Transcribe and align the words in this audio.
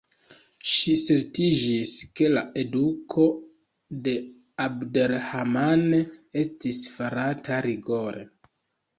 Ŝi 0.67 0.93
certigis 0.99 1.89
ke 2.19 2.29
la 2.35 2.41
eduko 2.61 3.25
de 4.07 4.13
Abd 4.65 4.97
ar-Rahman 5.01 5.85
estis 6.45 6.81
farata 6.95 7.59
rigore. 7.67 8.25